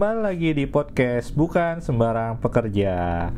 [0.00, 3.28] Kembali lagi di podcast Bukan Sembarang Pekerja.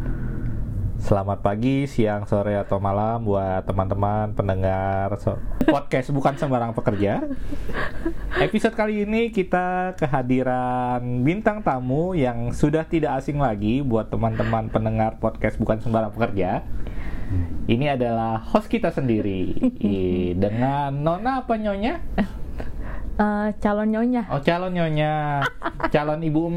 [0.95, 7.27] Selamat pagi, siang, sore, atau malam buat teman-teman pendengar so- podcast Bukan Sembarang Pekerja.
[8.39, 15.19] Episode kali ini kita kehadiran bintang tamu yang sudah tidak asing lagi buat teman-teman pendengar
[15.19, 16.63] podcast Bukan Sembarang Pekerja.
[17.67, 19.51] Ini adalah host kita sendiri
[20.47, 21.99] dengan Nona apa Nyonya?
[23.13, 24.25] Eh, calon nyonya.
[24.33, 25.45] Oh calon nyonya,
[25.93, 26.49] calon ibu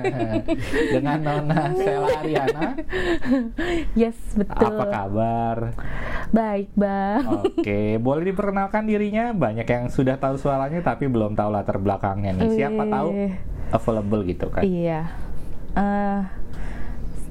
[0.92, 2.76] dengan Nona Sela Ariana.
[3.96, 4.76] Yes, betul.
[4.76, 5.56] Apa kabar?
[6.36, 7.48] Baik, Bang.
[7.48, 9.32] Oke, boleh diperkenalkan dirinya.
[9.32, 12.60] Banyak yang sudah tahu suaranya tapi belum tahu latar belakangnya nih.
[12.60, 13.08] Siapa tahu
[13.72, 14.60] available gitu kan?
[14.60, 15.08] Iya.
[15.80, 16.20] Eh,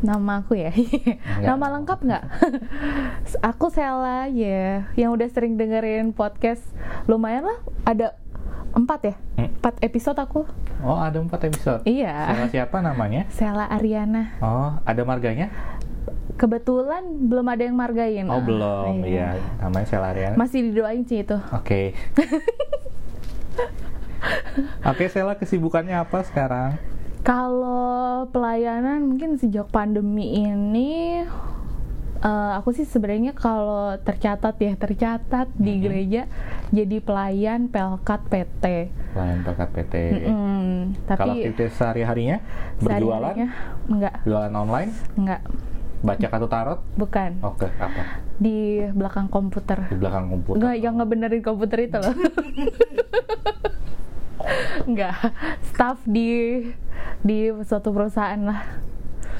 [0.01, 0.73] nama aku ya.
[1.37, 2.23] nama lengkap nggak?
[3.45, 6.65] aku Sela ya, yang udah sering dengerin podcast.
[7.05, 8.17] Lumayan lah, ada
[8.71, 9.49] empat ya, Hmm.
[9.55, 10.45] empat episode aku.
[10.79, 11.81] Oh ada empat episode.
[11.83, 12.31] Iya.
[12.31, 13.21] Sela siapa namanya?
[13.29, 14.35] Sela Ariana.
[14.39, 15.49] Oh ada marganya?
[16.35, 18.23] Kebetulan belum ada yang margain.
[18.31, 19.35] Oh Ah, belum, iya.
[19.59, 20.35] Namanya Sela Ariana.
[20.35, 21.35] Masih didoain sih itu.
[21.51, 21.91] Oke.
[24.85, 26.75] Oke, Sela kesibukannya apa sekarang?
[27.21, 31.23] Kalau pelayanan mungkin sejak pandemi ini
[32.19, 35.81] eh, aku sih sebenarnya kalau tercatat ya tercatat di Mhm.
[35.81, 36.21] gereja
[36.69, 38.65] jadi pelayan Pelkat PT.
[39.09, 39.93] Pelayan Pekat PT.
[40.21, 40.67] Mm-mm,
[41.07, 42.37] Kalau tapi aktivitas sehari-harinya
[42.77, 43.47] berjualan, sehari-harinya
[43.87, 45.41] enggak, jualan online, enggak,
[45.99, 46.79] baca kartu tarot.
[46.93, 48.01] bukan Oke, apa?
[48.37, 48.57] di
[48.93, 49.79] belakang komputer.
[49.85, 50.59] Di belakang komputer.
[50.59, 52.13] Enggak, yang ngebenerin komputer itu loh.
[54.85, 55.15] enggak,
[55.65, 56.63] staff di
[57.19, 58.61] di suatu perusahaan lah.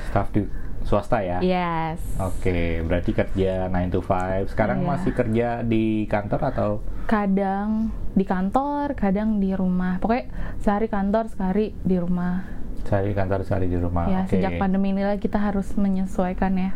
[0.10, 0.44] Staff di
[0.90, 1.38] swasta ya.
[1.40, 2.02] Yes.
[2.18, 4.50] Oke, berarti kerja 9 to 5.
[4.50, 4.88] Sekarang Iya.
[4.90, 6.70] masih kerja di kantor atau
[7.06, 10.02] kadang di kantor, kadang di rumah.
[10.02, 12.58] Pokoknya sehari kantor, sekali di rumah.
[12.80, 14.10] sehari kantor sehari di rumah?
[14.10, 14.34] ya, Oke.
[14.34, 16.72] sejak pandemi inilah kita harus menyesuaikan ya.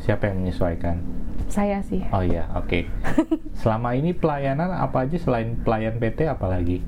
[0.00, 0.98] Siapa yang menyesuaikan?
[1.46, 2.02] Saya sih.
[2.10, 2.88] Oh iya, oke.
[3.62, 6.82] Selama ini pelayanan apa aja selain pelayan PT apalagi?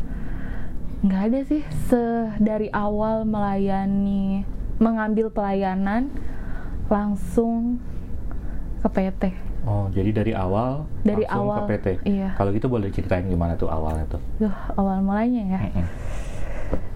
[1.05, 2.03] Nggak ada sih se
[2.41, 4.43] dari awal melayani
[4.81, 6.09] mengambil pelayanan
[6.87, 7.81] langsung
[8.81, 9.23] ke PT.
[9.65, 11.87] Oh, jadi dari awal Dari langsung awal, ke PT.
[12.05, 12.37] iya.
[12.37, 14.21] Kalau gitu boleh ceritain gimana tuh awalnya tuh?
[14.37, 15.61] Duh, awal mulanya ya.
[15.65, 15.87] Mm-mm.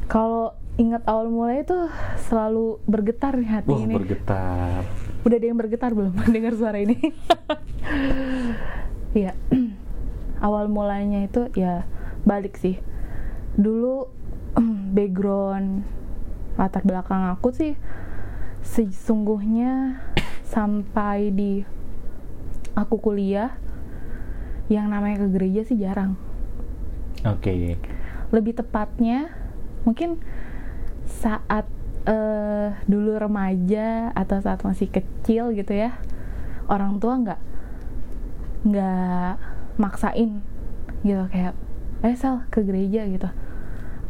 [0.05, 1.75] Kalau ingat awal mulai itu
[2.23, 3.95] selalu bergetar nih hati Wah, ini.
[3.97, 4.85] bergetar.
[5.25, 6.97] Udah ada yang bergetar belum mendengar suara ini?
[9.09, 9.33] Iya.
[10.45, 11.89] Awal mulanya itu ya
[12.23, 12.77] balik sih.
[13.57, 14.07] Dulu
[14.97, 15.83] background
[16.55, 17.73] latar belakang aku sih
[18.69, 20.05] sesungguhnya
[20.45, 21.65] sampai di
[22.77, 23.57] aku kuliah
[24.69, 26.21] yang namanya ke gereja sih jarang.
[27.25, 27.81] Oke.
[28.29, 29.33] Lebih tepatnya
[29.89, 30.21] mungkin
[31.09, 31.65] saat
[32.05, 35.97] eh, dulu remaja atau saat masih kecil gitu ya
[36.69, 37.41] orang tua nggak
[38.69, 39.33] nggak
[39.81, 40.45] maksain
[41.07, 41.57] gitu kayak
[42.05, 43.29] eh sel ke gereja gitu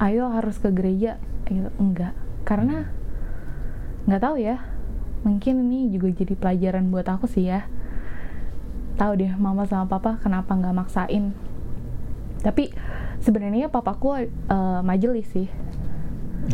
[0.02, 2.90] ayo harus ke gereja gitu enggak karena
[4.08, 4.64] nggak tahu ya
[5.22, 7.68] mungkin ini juga jadi pelajaran buat aku sih ya
[8.96, 11.36] tahu deh mama sama papa kenapa nggak maksain
[12.40, 12.72] tapi
[13.20, 15.46] sebenarnya papaku eh, majelis sih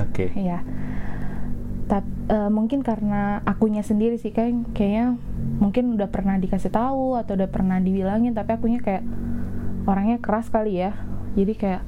[0.01, 0.35] Oke.
[0.35, 0.63] Iya.
[1.87, 2.11] Tapi
[2.49, 5.21] mungkin karena akunya sendiri sih kayak kayaknya
[5.61, 9.05] mungkin udah pernah dikasih tahu atau udah pernah dibilangin tapi akunya kayak
[9.85, 10.97] orangnya keras kali ya.
[11.37, 11.83] Jadi kayak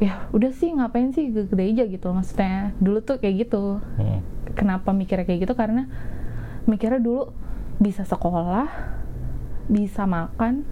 [0.00, 2.74] ya udah sih ngapain sih ke gereja gitu maksudnya.
[2.82, 3.78] Dulu tuh kayak gitu.
[3.96, 4.20] Hmm.
[4.60, 5.56] Kenapa mikirnya kayak gitu?
[5.56, 5.88] Karena
[6.68, 7.32] mikirnya dulu
[7.80, 8.68] bisa sekolah,
[9.72, 10.68] bisa makan,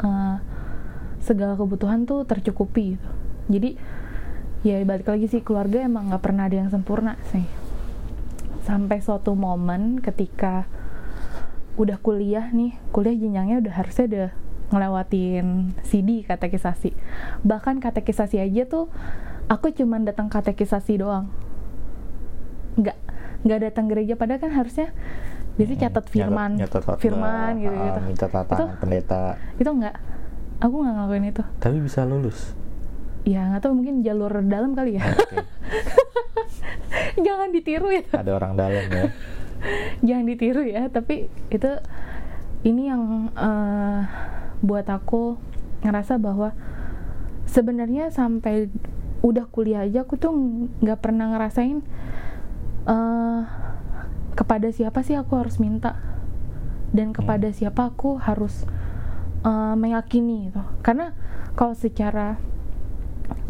[0.00, 0.36] eh,
[1.20, 3.08] segala kebutuhan tuh tercukupi gitu.
[3.52, 3.70] Jadi
[4.64, 7.44] ya balik lagi sih keluarga emang nggak pernah ada yang sempurna sih.
[8.64, 10.64] Sampai suatu momen ketika
[11.76, 14.30] udah kuliah nih kuliah jenjangnya udah harusnya udah
[14.72, 16.96] ngelewatin CD katekisasi.
[17.44, 18.88] Bahkan katekisasi aja tuh
[19.46, 21.30] aku cuman datang katekisasi doang
[23.42, 24.88] nggak datang gereja padahal kan harusnya
[25.54, 29.22] biasanya catat firman Nyatet- nyatet firman gitu ah, gitu minta tangan Itu- pendeta.
[29.56, 29.94] itu nggak
[30.58, 32.38] aku nggak ngelakuin itu Tapi bisa lulus.
[33.22, 35.36] ya nggak tahu mungkin jalur dalam kali ya Oke.
[37.26, 39.04] jangan ditiru ya Ada orang dalam ya.
[40.00, 41.70] jangan ditiru ya tapi itu
[42.62, 44.00] ini yang eh,
[44.60, 45.36] buat aku
[45.82, 46.52] ngerasa bahwa
[47.46, 48.68] sebenarnya sampai
[49.20, 50.30] udah kuliah aja aku tuh
[50.78, 51.80] nggak pernah ngerasain
[52.86, 53.40] eh,
[54.36, 55.98] kepada siapa sih aku harus minta?
[56.94, 58.64] Dan kepada siapa aku harus
[59.42, 60.62] eh, meyakini gitu.
[60.80, 61.12] Karena
[61.54, 62.38] kalau secara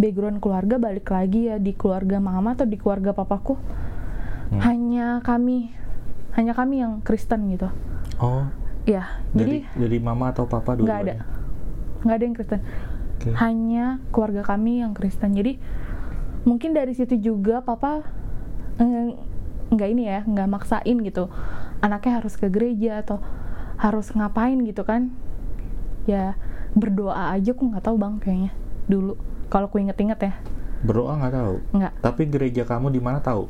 [0.01, 3.57] background keluarga balik lagi ya di keluarga mama atau di keluarga papaku
[4.47, 4.63] Hmm.
[4.63, 5.75] hanya kami
[6.39, 7.67] hanya kami yang Kristen gitu.
[8.23, 8.47] Oh,
[8.87, 10.87] ya dari jadi dari mama atau papa dulu?
[10.87, 11.15] nggak ada.
[12.07, 12.61] nggak ada yang Kristen.
[13.17, 13.35] Oke.
[13.43, 15.35] hanya keluarga kami yang Kristen.
[15.35, 15.59] Jadi
[16.47, 18.07] mungkin dari situ juga papa
[19.77, 21.29] nggak ini ya nggak maksain gitu.
[21.79, 23.21] Anaknya harus ke gereja atau
[23.77, 25.13] harus ngapain gitu kan.
[26.09, 26.35] Ya
[26.73, 28.51] berdoa aja aku nggak tahu bang kayaknya
[28.89, 29.15] dulu.
[29.47, 30.33] Kalau aku inget-inget ya.
[30.83, 31.55] Berdoa nggak tahu.
[31.77, 31.93] nggak.
[32.01, 33.47] Tapi gereja kamu di mana tahu?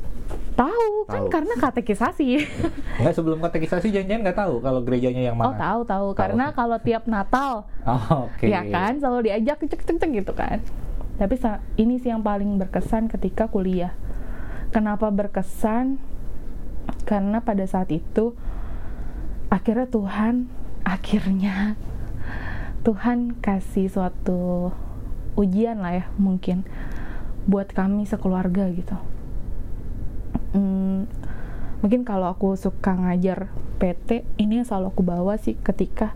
[0.57, 1.29] tahu kan Tahu.
[1.29, 2.29] karena katekisasi.
[3.05, 5.61] Nggak sebelum katekisasi janjian nggak tahu kalau gerejanya yang oh mana.
[5.61, 6.07] tahu tahu.
[6.17, 8.49] Karena kalau tiap Natal Oh, Oke.
[8.49, 10.65] ya kan selalu diajak cek cek cek gitu kan.
[11.21, 11.37] Tapi
[11.77, 13.93] ini sih yang paling berkesan ketika kuliah.
[14.73, 16.01] Kenapa berkesan
[17.07, 18.35] karena pada saat itu
[19.49, 20.51] akhirnya Tuhan
[20.83, 21.79] akhirnya
[22.83, 24.71] Tuhan kasih suatu
[25.39, 26.67] ujian lah ya mungkin
[27.47, 28.99] buat kami sekeluarga gitu.
[30.55, 31.07] Hmm,
[31.83, 36.15] mungkin kalau aku suka ngajar PT ini yang selalu aku bawa sih ketika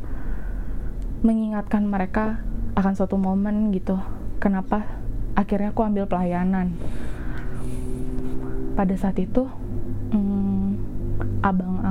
[1.22, 2.42] mengingatkan mereka
[2.74, 3.98] akan suatu momen gitu.
[4.42, 4.86] Kenapa?
[5.34, 6.74] Akhirnya aku ambil pelayanan.
[8.74, 9.46] Pada saat itu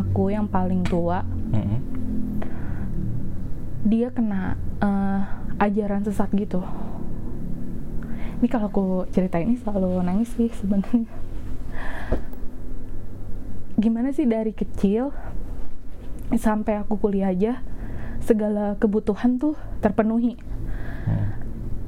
[0.10, 1.22] aku yang paling tua
[1.54, 1.80] Mm-mm.
[3.86, 5.22] dia kena eh,
[5.62, 6.66] ajaran sesat gitu
[8.40, 11.06] ini kalau aku cerita ini selalu nangis sih sebenarnya
[13.80, 15.16] gimana sih dari kecil
[16.36, 17.64] sampai aku kuliah aja
[18.20, 20.36] segala kebutuhan tuh terpenuhi
[21.00, 21.32] Hmm.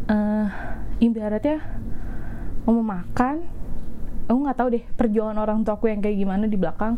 [0.07, 0.47] eh
[1.03, 1.61] ibaratnya
[2.63, 3.43] mau makan
[4.25, 6.97] aku nggak tahu deh perjuangan orang tua aku yang kayak gimana di belakang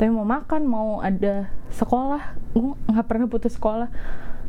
[0.00, 2.32] tapi mau makan mau ada sekolah.
[2.56, 3.92] Gue nggak pernah putus sekolah.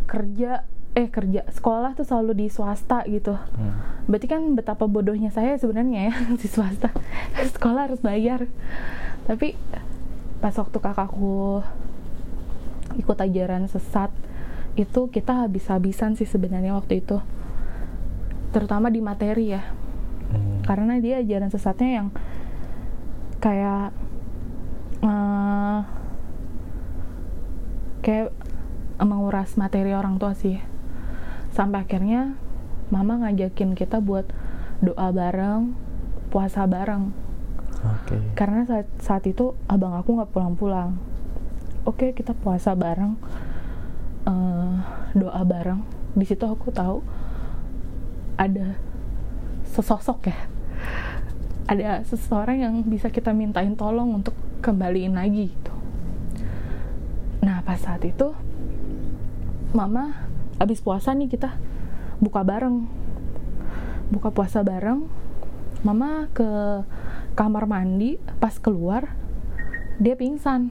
[0.08, 0.64] Kerja
[0.96, 3.36] eh kerja sekolah tuh selalu di swasta gitu.
[3.36, 3.76] Hmm.
[4.08, 6.96] berarti kan betapa bodohnya saya sebenarnya ya di swasta.
[7.36, 8.48] Sekolah harus bayar.
[9.28, 9.60] Tapi
[10.40, 11.68] pas waktu kakakku
[12.96, 14.16] ikut ajaran sesat
[14.80, 17.20] itu kita habis-habisan sih sebenarnya waktu itu.
[18.56, 19.68] Terutama di materi ya.
[20.32, 20.64] Hmm.
[20.64, 22.08] karena dia ajaran sesatnya yang
[23.44, 23.92] kayak
[25.02, 25.80] eh,
[28.02, 28.34] kayak
[29.02, 30.62] menguras materi orang tua sih.
[31.52, 32.38] Sampai akhirnya
[32.94, 34.30] mama ngajakin kita buat
[34.82, 35.74] doa bareng
[36.32, 37.14] puasa bareng.
[37.82, 38.14] Oke.
[38.38, 41.02] karena saat, saat itu abang aku nggak pulang-pulang.
[41.82, 43.18] Oke kita puasa bareng
[44.30, 44.74] eh,
[45.18, 45.82] doa bareng.
[46.14, 47.02] Di situ aku tahu
[48.38, 48.78] ada
[49.66, 50.38] sesosok ya.
[51.66, 55.74] Ada seseorang yang bisa kita mintain tolong untuk kembaliin lagi gitu.
[57.42, 58.38] Nah pas saat itu
[59.74, 60.30] mama
[60.62, 61.58] habis puasa nih kita
[62.22, 62.86] buka bareng.
[64.14, 65.10] Buka puasa bareng
[65.82, 66.46] mama ke
[67.34, 69.18] kamar mandi pas keluar
[69.98, 70.70] dia pingsan.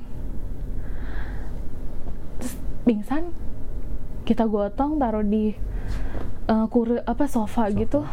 [2.39, 2.55] Terus
[2.87, 3.35] pingsan
[4.23, 5.51] kita gotong taruh di
[6.47, 8.07] eh, kure apa sofa, gitu.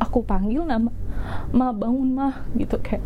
[0.00, 0.92] Aku panggil nama
[1.52, 3.04] ma bangun ma gitu kayak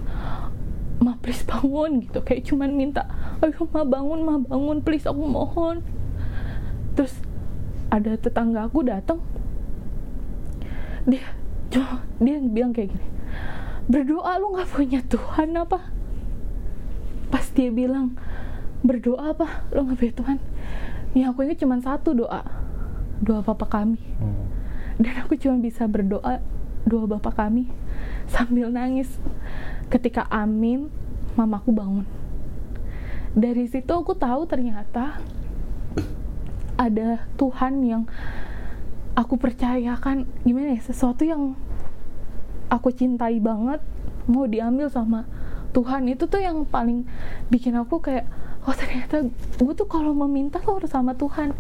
[1.04, 2.24] ma please bangun gitu.
[2.24, 3.04] Kayak cuman minta
[3.44, 5.84] ayo ma bangun ma bangun please aku mohon.
[6.96, 7.12] Terus
[7.92, 9.20] ada tetangga aku datang.
[11.04, 11.36] Dia
[11.68, 13.08] cuma dia bilang kayak gini
[13.84, 15.92] berdoa lu nggak punya Tuhan apa?
[17.28, 18.16] Pas dia bilang
[18.80, 19.68] berdoa apa?
[19.76, 20.38] Lu nggak punya Tuhan?
[21.12, 22.40] Yang aku ingat cuma satu doa
[23.20, 24.00] doa papa kami.
[24.16, 24.48] Hmm.
[24.98, 26.38] dan aku cuma bisa berdoa
[26.86, 27.66] doa bapak kami
[28.30, 29.08] sambil nangis
[29.94, 30.90] ketika amin
[31.38, 32.06] mamaku bangun.
[33.30, 35.22] Dari situ aku tahu ternyata
[36.74, 38.02] ada Tuhan yang
[39.14, 40.26] aku percayakan.
[40.42, 40.82] Gimana ya?
[40.82, 41.54] Sesuatu yang
[42.66, 43.78] aku cintai banget
[44.26, 45.30] mau diambil sama
[45.70, 46.10] Tuhan.
[46.10, 47.06] Itu tuh yang paling
[47.50, 48.26] bikin aku kayak
[48.66, 49.30] oh ternyata
[49.62, 51.54] gue tuh kalau meminta tuh harus sama Tuhan.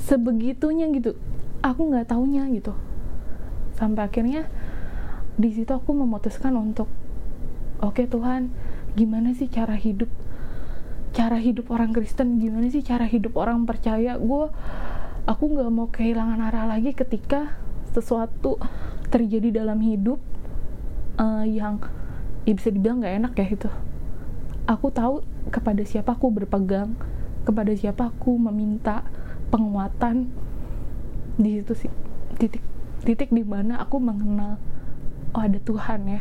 [0.00, 1.12] Sebegitunya gitu.
[1.60, 2.72] Aku nggak taunya gitu.
[3.76, 4.48] Sampai akhirnya
[5.36, 6.88] di situ aku memutuskan untuk
[7.82, 8.50] oke Tuhan
[8.94, 10.10] gimana sih cara hidup?
[11.16, 14.20] Cara hidup orang Kristen gimana sih cara hidup orang percaya?
[14.20, 14.52] Gue
[15.28, 17.58] aku nggak mau kehilangan arah lagi ketika
[17.92, 18.60] sesuatu
[19.08, 20.20] terjadi dalam hidup
[21.20, 21.80] eh, yang
[22.48, 23.70] ya bisa dibilang nggak enak ya itu
[24.64, 25.20] aku tahu
[25.52, 26.96] kepada siapa aku berpegang
[27.44, 29.04] kepada siapa aku meminta
[29.48, 30.32] penguatan
[31.36, 31.92] di situ sih
[32.36, 32.64] titik
[33.04, 34.56] titik di mana aku mengenal
[35.32, 36.20] oh ada Tuhan ya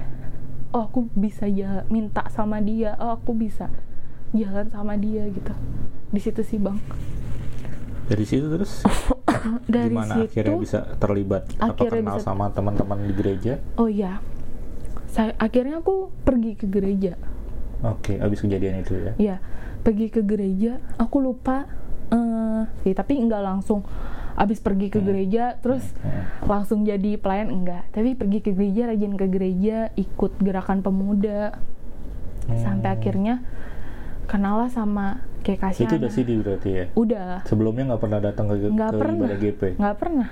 [0.75, 2.95] oh aku bisa ya minta sama dia.
[2.99, 3.71] Oh aku bisa
[4.35, 5.53] jalan sama dia gitu.
[6.11, 6.77] Di situ sih bang.
[8.07, 8.83] Dari situ terus?
[9.67, 13.59] Dari Gimana situ akhirnya bisa terlibat atau akhirnya kenal bisa- sama teman-teman di gereja?
[13.79, 14.19] oh ya
[15.07, 17.15] saya akhirnya aku pergi ke gereja.
[17.85, 19.13] Oke, abis kejadian itu ya.
[19.17, 19.35] ya
[19.85, 20.81] pergi ke gereja.
[20.99, 21.67] Aku lupa
[22.11, 23.83] eh ya, tapi nggak langsung
[24.37, 26.29] abis pergi ke gereja terus Hmm.
[26.47, 31.57] langsung jadi pelayan enggak tapi pergi ke gereja rajin ke gereja ikut gerakan pemuda
[32.45, 32.55] Hmm.
[32.55, 33.41] sampai akhirnya
[34.23, 36.85] kenal lah sama kayak Kasyana Itu udah CD berarti ya.
[36.93, 39.61] udah Sebelumnya nggak pernah datang ke, nggak ke pernah ibadah GP.
[39.75, 40.29] nggak pernah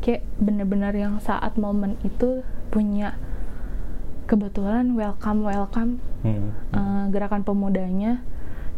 [0.00, 3.16] kayak bener-bener yang saat momen itu punya
[4.24, 6.56] kebetulan welcome welcome Hmm.
[6.72, 8.24] eh, gerakan pemudanya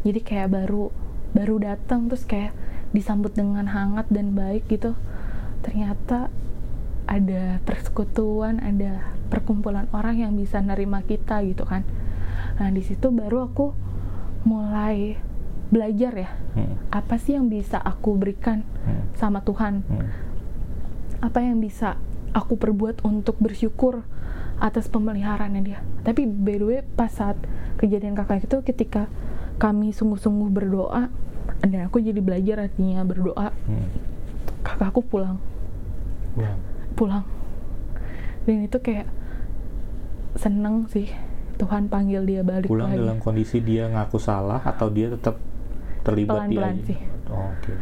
[0.03, 0.91] jadi kayak baru
[1.33, 2.51] baru datang terus kayak
[2.97, 4.97] disambut dengan hangat dan baik gitu
[5.61, 6.33] ternyata
[7.05, 11.85] ada persekutuan ada perkumpulan orang yang bisa nerima kita gitu kan
[12.57, 13.77] nah di situ baru aku
[14.49, 15.21] mulai
[15.69, 16.73] belajar ya Hmm.
[16.89, 19.13] apa sih yang bisa aku berikan Hmm.
[19.13, 20.09] sama Tuhan Hmm.
[21.21, 22.01] apa yang bisa
[22.33, 24.05] aku perbuat untuk bersyukur
[24.57, 25.81] atas pemeliharaannya dia.
[26.01, 27.37] Tapi by the way pas saat
[27.77, 29.09] kejadian kakak itu ketika
[29.57, 31.09] kami sungguh-sungguh berdoa
[31.63, 33.89] dan aku jadi belajar artinya berdoa Hmm.
[34.61, 35.39] kakakku pulang
[36.35, 36.57] Wah.
[36.93, 37.25] pulang
[38.45, 39.09] dan itu kayak
[40.35, 41.09] seneng sih
[41.57, 45.41] Tuhan panggil dia balik Pulang lagi dalam kondisi dia ngaku salah atau dia tetap
[46.03, 46.85] terlibat di Pelan-pelan aja?
[46.87, 46.99] sih.
[47.27, 47.73] Oh, Oke.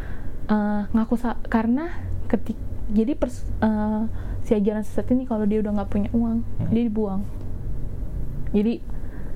[0.47, 1.91] Eh, ngaku sa- karena
[2.25, 2.55] ketik
[2.87, 4.03] jadi pers- eh,
[4.41, 6.71] si ajaran sesat ini kalau dia udah nggak punya uang Hmm.
[6.71, 7.27] dia dibuang
[8.51, 8.79] jadi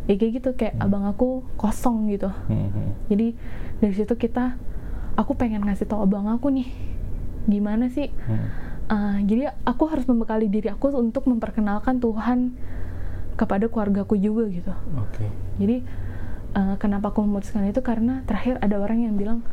[0.09, 0.85] ya kayak gitu kayak Hmm.
[0.85, 2.91] abang aku kosong gitu Hmm, hmm.
[3.07, 3.27] jadi
[3.79, 4.57] dari situ kita
[5.15, 6.69] aku pengen ngasih tau abang aku nih
[7.45, 8.49] gimana sih Hmm.
[8.89, 12.57] Eh, jadi aku harus membekali diri aku untuk memperkenalkan Tuhan
[13.37, 15.29] kepada keluargaku juga gitu Oke.
[15.57, 15.85] jadi
[16.51, 19.45] eh, kenapa aku memutuskan itu karena terakhir ada orang yang bilang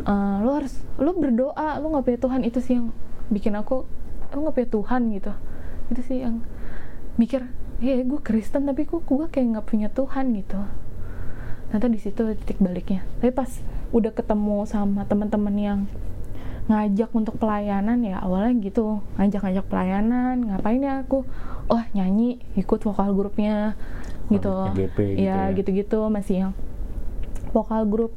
[0.00, 2.88] eh, lo harus lo berdoa lo nggak punya Tuhan itu sih yang
[3.28, 3.84] bikin aku
[4.26, 5.32] lo nggak punya Tuhan gitu
[5.90, 6.40] itu sih yang
[7.14, 7.44] mikir
[7.80, 10.60] ya gue Kristen tapi kok gue kayak nggak punya Tuhan gitu.
[11.72, 13.02] Ternyata di situ titik baliknya.
[13.18, 13.48] Tapi pas
[13.90, 15.80] udah ketemu sama teman-teman yang
[16.70, 19.00] ngajak untuk pelayanan ya awalnya gitu.
[19.16, 21.24] Ngajak-ngajak pelayanan ngapain ya aku?
[21.72, 23.74] Oh nyanyi ikut vokal grupnya
[24.28, 24.52] gitu.
[24.76, 25.56] GP gitu ya ya.
[25.56, 26.00] gitu-gitu.
[26.12, 26.52] Masih yang
[27.56, 28.12] vokal grup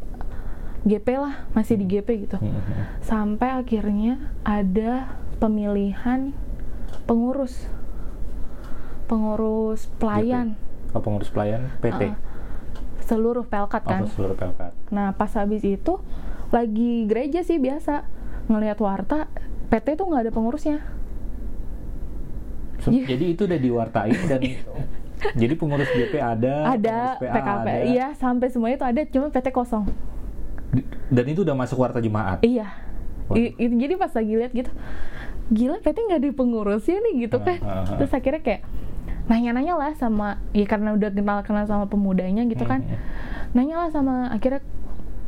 [0.84, 2.38] GP lah masih di GP gitu.
[2.38, 2.84] Hmm, hmm.
[3.00, 6.36] sampai akhirnya ada pemilihan
[7.08, 7.72] pengurus
[9.04, 10.56] pengurus pelayan
[10.92, 12.06] Oh, pengurus pelayan PT.
[12.06, 12.14] Uh,
[13.02, 14.72] seluruh pelkat Oh, kan seluruh Pelkat.
[14.88, 15.98] Nah pas habis itu
[16.50, 18.06] lagi gereja sih biasa
[18.46, 19.26] ngelihat warta
[19.68, 20.86] PT tuh nggak ada pengurusnya.
[22.80, 23.06] So, Iya.
[23.10, 24.42] Jadi itu udah diwartain dan
[25.40, 29.48] jadi pengurus GP ada, ada PA PKP, ada, iya sampai semuanya itu ada, cuma PT
[29.50, 29.88] kosong.
[31.08, 32.42] dan itu udah masuk warta jemaat.
[32.42, 32.66] Iya.
[33.32, 34.68] I- i- jadi pas lagi lihat gitu,
[35.48, 37.58] gila PT nggak ada pengurusnya nih gitu Ah, kan.
[37.62, 37.96] ah, ah.
[37.96, 38.62] Terus akhirnya kayak
[39.24, 42.84] nanya-nanya lah sama, ya karena udah kenal-kenal sama pemudanya gitu kan.
[42.84, 43.00] Hmm,
[43.54, 44.60] Nanya lah sama akhirnya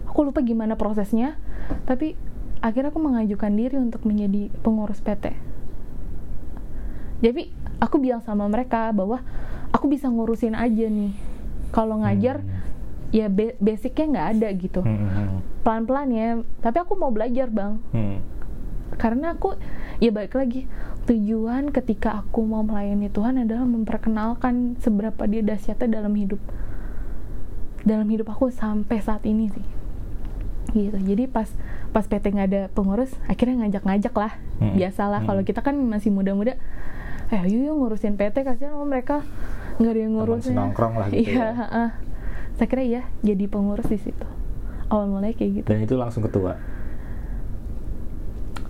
[0.05, 1.37] aku lupa gimana prosesnya,
[1.85, 2.17] tapi
[2.59, 5.31] akhirnya aku mengajukan diri untuk menjadi pengurus PT.
[7.21, 9.23] Jadi aku bilang sama mereka bahwa
[9.71, 11.13] aku bisa ngurusin aja nih.
[11.71, 12.51] Kalau ngajar Hmm.
[13.11, 14.79] ya ba- basicnya nggak ada gitu.
[14.81, 15.39] Hmm, hmm, hmm.
[15.61, 16.27] Pelan-pelan ya.
[16.59, 17.79] Tapi aku mau belajar bang.
[17.91, 18.19] Hmm.
[18.95, 19.55] Karena aku
[19.97, 20.67] ya balik lagi
[21.05, 26.41] tujuan ketika aku mau melayani Tuhan adalah memperkenalkan seberapa dia dahsyatnya dalam hidup.
[27.85, 29.67] Dalam hidup aku sampai saat ini sih.
[30.73, 30.97] Gitu.
[30.97, 31.45] Jadi pas
[31.93, 34.33] pas PT nggak ada pengurus akhirnya ngajak-ngajak lah.
[34.57, 34.73] Hmm.
[34.73, 35.27] biasalah Hmm.
[35.29, 36.55] kalau kita kan masih muda-muda
[37.33, 39.21] eh ayo yuk ngurusin PT kasihan sama mereka.
[39.77, 41.53] Nggak ada yang ngurusnya senongkrong lah gitu iya ya.
[41.53, 41.89] heeh.
[42.55, 44.25] saya kira ya jadi pengurus di situ.
[44.89, 45.67] Awal mulai kayak gitu.
[45.69, 46.55] Dan itu langsung ketua,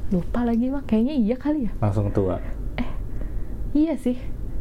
[0.08, 2.38] lupa lagi mah kayaknya iya kali ya langsung ketua.
[3.74, 4.16] iya sih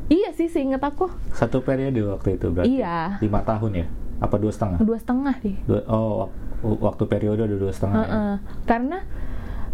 [0.07, 2.71] iya sih seinget aku Satu periode waktu itu berarti.
[2.75, 3.19] Iya.
[3.19, 3.87] Lima tahun ya?
[4.17, 4.79] Apa dua setengah?
[4.81, 6.29] dua setengah deh Dua, oh,
[6.63, 8.07] wak- waktu periode udah dua setengah ya?
[8.07, 8.35] Heeh.
[8.65, 8.99] karena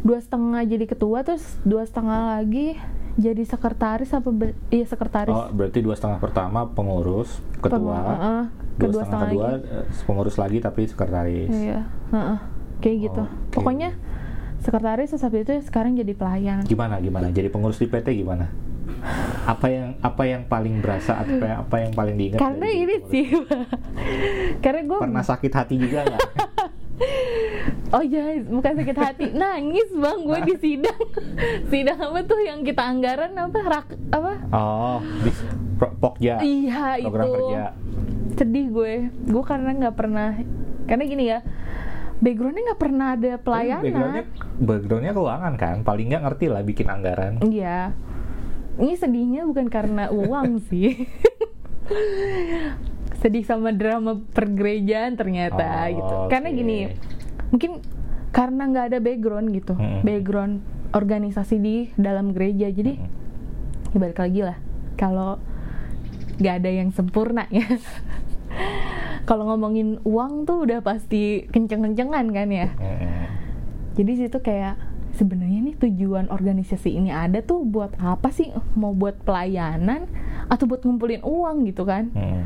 [0.01, 2.75] dua setengah jadi ketua terus dua setengah lagi
[3.15, 7.95] jadi sekretaris apa be- iya sekretaris Oh, berarti dua setengah pertama pengurus, ketua.
[7.95, 8.43] Pem- heeh.
[8.73, 11.53] Dua Kedua setengah kedua eh, pengurus lagi tapi sekretaris.
[11.53, 12.39] iya heeh.
[12.81, 13.53] kayak gitu Oke.
[13.53, 13.93] pokoknya
[14.61, 17.33] sekretaris terus habis itu sekarang jadi pelayan Gimana gimana?
[17.33, 18.53] Jadi pengurus di PT gimana?
[19.49, 22.39] Apa yang apa yang paling berasa atau apa yang, apa yang paling diingat?
[22.39, 23.11] karena ini pengurus?
[23.11, 23.27] sih
[24.65, 26.21] karena gue Pernah sakit hati juga nggak?
[27.97, 31.01] oh ya bukan sakit hati nangis bang gue di sidang
[31.73, 35.31] sidang apa tuh yang kita anggaran apa rak apa oh, di
[35.81, 36.39] pro- pokja.
[36.45, 37.65] iya program itu kerja.
[38.39, 38.93] sedih gue
[39.27, 40.39] gue karena nggak pernah
[40.87, 41.39] karena gini ya
[42.21, 44.25] backgroundnya nggak pernah ada Tapi pelayanan backgroundnya
[44.61, 47.97] backgroundnya keuangan kan paling nggak ngerti lah bikin anggaran Iya.
[48.77, 51.05] Ini sedihnya bukan karena uang sih.
[53.21, 56.15] Sedih sama drama pergerejaan ternyata Oh, gitu.
[56.33, 56.79] Karena gini,
[57.53, 57.85] mungkin
[58.31, 60.01] karena nggak ada background gitu, Mm-mm.
[60.01, 62.73] background organisasi di dalam gereja.
[62.73, 62.97] Jadi
[63.91, 64.57] ya balik lagi lah,
[64.97, 65.37] kalau
[66.39, 67.67] nggak ada yang sempurna ya.
[69.31, 72.75] Kalau ngomongin uang tuh udah pasti kenceng-kencengan kan ya.
[72.75, 73.31] Mm-mm.
[73.95, 74.75] Jadi situ kayak
[75.15, 78.51] sebenarnya nih tujuan organisasi ini ada tuh buat apa sih?
[78.75, 80.11] Mau buat pelayanan
[80.51, 82.11] atau buat ngumpulin uang gitu kan?
[82.11, 82.43] Mm.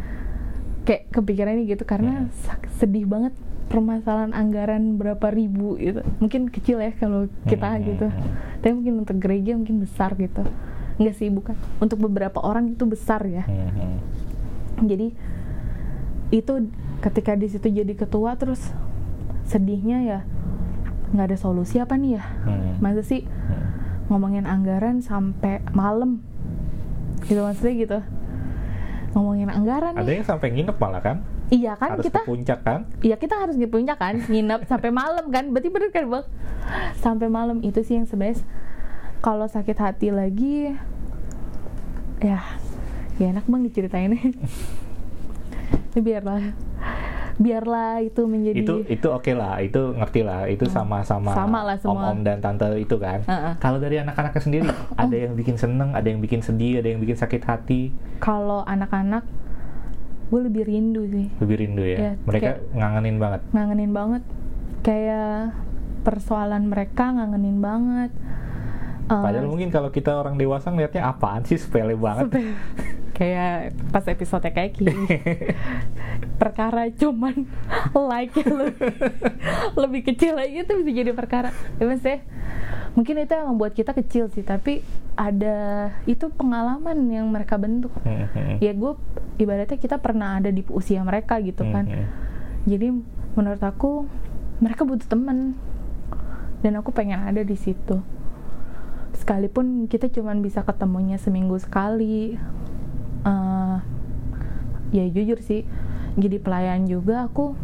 [0.84, 3.32] Kayak kepikirannya gitu karena sak- sedih banget
[3.72, 6.04] permasalahan anggaran berapa ribu gitu.
[6.20, 8.12] Mungkin kecil ya kalau kita gitu.
[8.60, 10.44] Tapi mungkin untuk gereja mungkin besar gitu.
[11.00, 11.56] Enggak sih bukan.
[11.80, 13.48] Untuk beberapa orang itu besar ya.
[13.48, 14.04] Mm-mm.
[14.84, 15.16] Jadi
[16.34, 16.66] itu
[16.98, 18.58] ketika di situ jadi ketua terus
[19.46, 20.20] sedihnya ya
[21.14, 22.24] nggak ada solusi apa nih ya?
[22.42, 22.82] Mm.
[22.82, 23.64] masa sih Mm.
[24.10, 26.18] ngomongin anggaran sampai malam?
[27.22, 27.98] Gitu maksudnya gitu.
[29.14, 30.18] Ngomongin anggaran ada nih.
[30.18, 31.22] yang sampai nginep malah kan?
[31.54, 32.80] Iya kan harus kita ke puncak kan?
[32.98, 35.54] Iya kita harus di puncak kan nginep sampai malam kan?
[35.54, 36.26] Berarti bener kan bang?
[36.98, 38.42] Sampai malam itu sih yang sebenarnya
[39.22, 40.74] kalau sakit hati lagi
[42.20, 42.40] ya
[43.16, 44.12] ya enak bang diceritain
[46.02, 46.42] biarlah.
[47.34, 50.46] Biarlah itu menjadi itu itu oke lah itu ngerti lah.
[50.46, 52.14] Itu sama-sama Sama lah semua.
[52.14, 53.26] om-om dan tante itu kan.
[53.26, 53.58] Heeh.
[53.58, 54.70] kalau dari anak-anaknya sendiri
[55.02, 57.90] ada yang bikin seneng ada yang bikin sedih ada yang bikin sakit hati?
[58.18, 59.26] Kalau anak-anak
[60.24, 61.26] gue lebih rindu sih.
[61.36, 61.98] Lebih rindu ya?
[61.98, 63.40] Iya, mereka kayak- ngangenin banget?
[63.50, 64.22] ngangenin banget.
[64.84, 65.58] Kayak
[66.02, 68.10] persoalan mereka ngangenin banget.
[69.04, 71.58] Padahal mungkin kalau kita orang dewasa ngeliatnya apaan sih?
[71.58, 72.30] Sepele banget
[73.14, 74.92] kayak pas episode kayak gini.
[76.42, 77.46] Perkara cuman
[77.94, 78.90] like lebih,
[79.86, 81.54] lebih kecil lagi itu bisa jadi perkara.
[81.78, 82.26] Ya maksudnya
[82.98, 84.82] mungkin itu yang membuat kita kecil sih tapi
[85.14, 87.94] ada itu pengalaman yang mereka bentuk.
[88.02, 88.58] Mhm.
[88.58, 88.92] ya gue
[89.38, 91.86] ibaratnya kita pernah ada di usia mereka gitu kan.
[91.86, 92.06] Mhm.
[92.66, 92.86] jadi
[93.34, 94.06] menurut aku
[94.58, 95.54] mereka butuh temen.
[96.64, 98.00] Dan aku pengen ada di situ.
[99.12, 102.40] Sekalipun kita cuman bisa ketemunya seminggu sekali
[103.24, 103.76] Eh,
[104.92, 105.64] ya jujur sih
[106.14, 107.56] jadi pelayan juga aku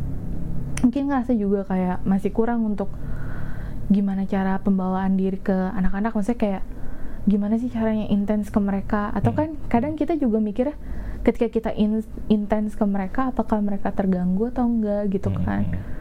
[0.81, 2.89] mungkin ngerasa juga kayak masih kurang untuk
[3.87, 6.11] gimana cara pembawaan diri ke anak-anak.
[6.11, 6.63] Maksudnya kayak
[7.27, 9.13] gimana sih caranya intens ke mereka?
[9.13, 9.39] Atau Hmm.
[9.39, 10.75] kan kadang kita juga mikirnya
[11.21, 15.69] ketika kita in- intens ke mereka apakah mereka terganggu atau enggak gitu kan?
[15.69, 15.99] Mhm.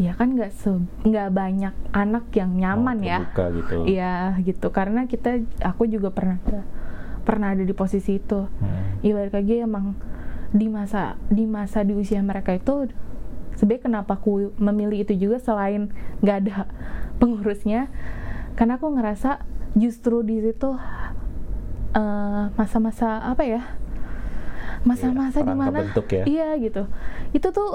[0.00, 3.18] ya kan nggak se- nggak banyak anak yang nyaman Mau ya.
[3.28, 3.84] gitu.
[3.84, 4.72] Iya gitu.
[4.72, 6.40] Karena kita aku juga pernah
[7.22, 9.02] pernah ada di posisi itu Mhm.
[9.02, 9.94] ibarat lagi emang
[10.50, 12.90] di masa di masa di usia mereka itu
[13.54, 15.88] sebenarnya kenapa aku memilih itu juga selain
[16.20, 16.56] nggak ada
[17.16, 17.88] pengurusnya
[18.52, 19.40] karena aku ngerasa
[19.72, 20.70] justru di situ
[21.92, 23.62] eh, masa-masa apa ya
[24.82, 26.24] masa-masa Iya, di orang mana kebentuk ya.
[26.24, 26.82] iya gitu
[27.30, 27.68] itu tuh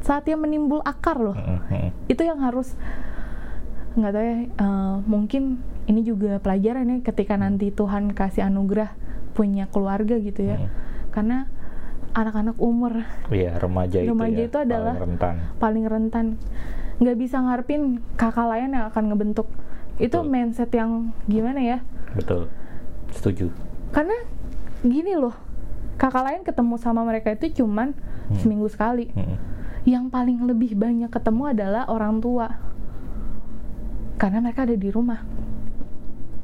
[0.00, 2.08] saatnya menimbul akar loh Mhm.
[2.08, 2.72] itu yang harus
[3.94, 8.92] nggak tahu ya eh, mungkin ini juga pelajaran ya ketika nanti Tuhan kasih anugerah
[9.32, 10.68] punya keluarga gitu ya Hmm.
[11.10, 11.38] karena
[12.10, 15.34] anak-anak umur Iya remaja, Remaja itu, itu ya, adalah- paling rentan.
[15.58, 16.26] paling rentan
[16.98, 17.82] nggak bisa ngarepin
[18.14, 19.46] kakak lain yang akan ngebentuk
[19.96, 20.28] itu Betul.
[20.28, 20.90] mindset yang
[21.24, 21.78] gimana ya
[22.12, 22.50] Betul,
[23.10, 23.48] setuju.
[23.90, 24.14] karena
[24.80, 25.34] gini loh
[25.96, 27.94] kakak lain ketemu sama mereka itu cuman
[28.28, 28.36] Hmm.
[28.36, 29.36] seminggu sekali Mhm.
[29.86, 32.60] yang paling lebih banyak ketemu adalah orang tua
[34.16, 35.22] karena mereka ada di rumah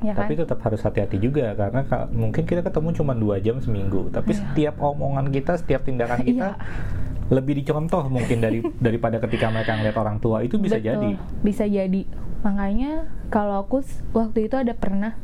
[0.04, 3.56] ya kan Tapi tetap harus hati-hati juga karena ka- mungkin kita ketemu cuma dua jam
[3.58, 4.40] seminggu, tapi Iya.
[4.44, 7.32] setiap omongan kita, setiap tindakan kita Iya.
[7.32, 11.10] lebih dicontoh mungkin dari daripada ketika mereka ngeliat orang tua itu bisa Betul, jadi.
[11.40, 12.02] bisa jadi
[12.44, 13.80] makanya kalau aku
[14.12, 15.16] waktu itu ada pernah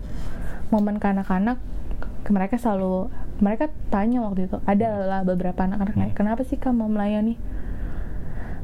[0.71, 6.13] momen ke mereka selalu mereka tanya waktu itu ada lah beberapa anak-anak Hmm.
[6.15, 7.37] kenapa sih kamu melayani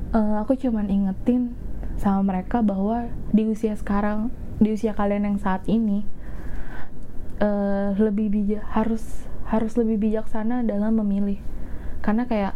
[0.09, 1.53] Eh, aku cuman ingetin
[1.97, 6.05] sama mereka bahwa di usia sekarang di usia kalian yang saat ini
[7.41, 9.05] eh, lebih bijak harus
[9.47, 11.39] harus lebih bijaksana dalam memilih.
[12.03, 12.55] Karena kayak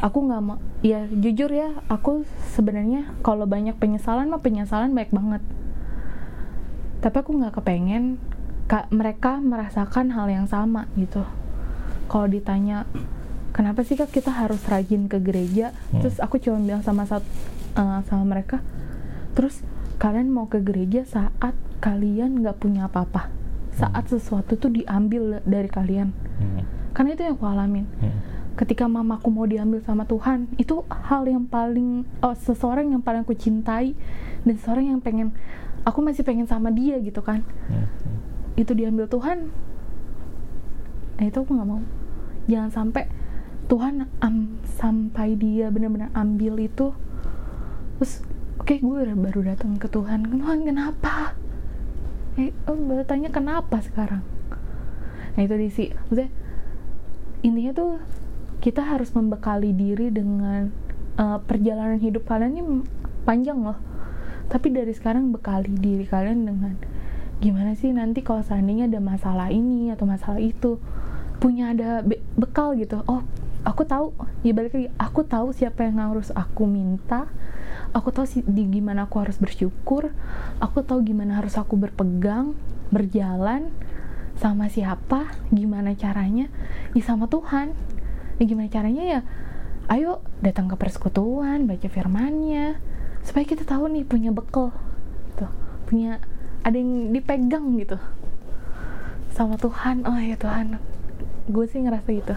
[0.00, 5.42] aku nggak mau ya jujur ya aku sebenarnya kalau banyak penyesalan mah penyesalan baik banget.
[7.04, 8.16] Tapi aku nggak kepengen
[8.64, 11.20] kak mereka merasakan hal yang sama gitu.
[12.08, 12.88] Kalau ditanya
[13.52, 15.76] kenapa sih kak kita harus rajin ke gereja?
[15.92, 16.00] Hmm.
[16.00, 17.28] terus aku cuma bilang sama satu
[17.76, 18.64] eh, sama mereka
[19.34, 19.60] terus
[19.96, 23.30] kalian mau ke gereja saat kalian nggak punya apa-apa
[23.70, 26.62] saat sesuatu tuh diambil dari kalian Mhm.
[26.92, 28.18] karena itu yang aku alamin Mhm.
[28.54, 33.34] ketika mamaku mau diambil sama Tuhan itu hal yang paling oh, seseorang yang paling aku
[33.34, 33.98] cintai
[34.40, 35.34] dan seseorang yang pengen
[35.82, 37.86] aku masih pengen sama dia gitu kan Hmm.
[38.54, 39.50] itu diambil Tuhan
[41.14, 41.82] nah itu aku nggak mau
[42.46, 43.04] jangan sampai
[43.64, 46.92] Tuhan am- sampai dia benar-benar ambil itu
[47.96, 48.20] terus
[48.64, 50.24] oke gue udah baru datang ke Tuhan.
[50.24, 51.36] Tuhan kenapa?
[52.40, 54.24] Eh oh, baru tanya kenapa sekarang?
[55.36, 56.32] Nah itu di si maksudnya
[57.44, 58.00] intinya tuh
[58.64, 60.72] kita harus membekali diri dengan
[61.20, 62.62] eh, perjalanan hidup kalian ini
[63.28, 63.76] panjang loh.
[64.48, 66.72] Tapi dari sekarang bekali diri kalian dengan
[67.44, 70.80] gimana sih nanti kalau seandainya ada masalah ini atau masalah itu?
[71.36, 73.04] Punya ada be- bekal gitu.
[73.04, 73.28] Oh
[73.68, 74.16] aku tahu.
[74.40, 77.28] Ya balik lagi aku tahu siapa yang harus aku minta
[77.94, 80.10] aku tahu si, di gimana aku harus bersyukur
[80.58, 82.58] aku tahu gimana harus aku berpegang
[82.90, 83.70] berjalan
[84.34, 86.50] sama siapa gimana caranya
[86.92, 87.70] ya sama Tuhan.
[88.42, 89.20] Ya gimana caranya ya
[89.86, 92.82] ayo datang ke persekutuan baca firmannya
[93.22, 94.74] supaya kita tahu nih punya bekal
[95.32, 95.46] gitu
[95.86, 96.18] punya
[96.66, 97.96] ada yang dipegang gitu
[99.30, 100.02] sama Tuhan.
[100.02, 100.82] Oh ya Tuhan
[101.46, 102.34] gue sih ngerasa gitu.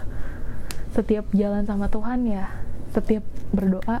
[0.94, 2.46] Setiap jalan sama Tuhan ya
[2.94, 4.00] setiap berdoa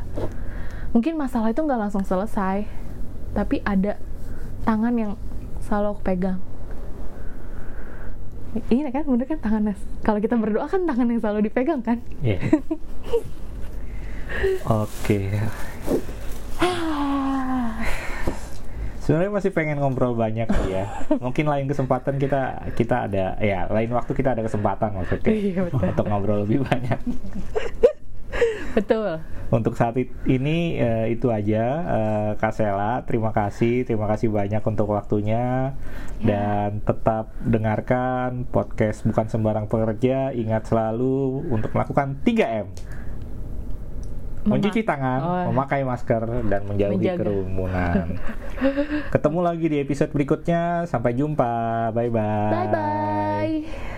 [0.92, 2.64] mungkin masalah itu nggak langsung selesai
[3.36, 4.00] tapi ada
[4.64, 5.12] tangan yang
[5.60, 6.40] selalu aku pegang
[8.72, 12.40] ini kan bener kan tangan kalau kita berdoa kan tangan yang selalu dipegang kan Iya.
[14.84, 15.32] Oke.
[19.04, 20.84] Sebenarnya masih pengen ngobrol banyak ya.
[21.16, 25.80] Mungkin lain kesempatan kita kita ada ya lain waktu kita ada kesempatan maksudnya Iya, betul.
[25.80, 26.98] untuk ngobrol lebih banyak.
[28.76, 29.16] betul
[29.48, 29.96] Untuk saat
[30.28, 35.72] ini eh, itu aja eh, Kak Sela, terima kasih, terima kasih banyak untuk waktunya
[36.18, 36.26] Ya.
[36.26, 40.30] dan tetap dengarkan podcast bukan sembarang pekerja.
[40.30, 42.68] Ingat selalu untuk melakukan 3M.
[44.44, 45.44] Mencuci tangan, Oh.
[45.52, 47.20] memakai masker dan menjauhi Menjaga.
[47.20, 48.06] kerumunan.
[49.12, 50.84] Ketemu lagi di episode berikutnya.
[50.84, 51.88] Sampai jumpa.
[51.92, 52.48] Bye bye.
[52.48, 53.97] bye bye